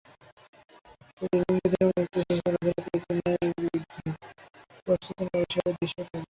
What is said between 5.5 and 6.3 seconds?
দৃষ্টি প্রতিবন্ধী মানুষেরা।